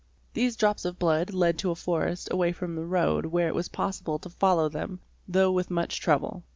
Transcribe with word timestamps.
These 0.33 0.55
drops 0.55 0.83
of 0.83 0.97
blood 0.97 1.31
led 1.31 1.59
to 1.59 1.69
a 1.69 1.75
forest 1.75 2.27
away 2.31 2.53
from 2.53 2.73
the 2.75 2.87
road, 2.87 3.27
where 3.27 3.47
it 3.47 3.53
was 3.53 3.69
possible 3.69 4.17
to 4.17 4.29
follow 4.31 4.67
them, 4.67 4.99
though 5.27 5.51
with 5.51 5.69
much 5.69 5.99
trouble. 5.99 6.41